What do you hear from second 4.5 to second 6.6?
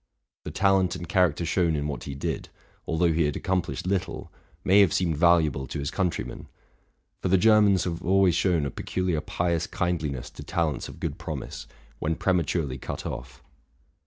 may have seemed valuable to his country men;